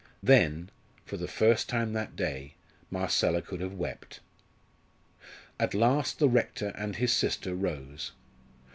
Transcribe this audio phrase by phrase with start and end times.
[0.23, 0.71] Then,
[1.05, 2.55] for the first time that day,
[2.89, 4.19] Marcella could have wept.
[5.59, 8.11] At last the rector and his sister rose.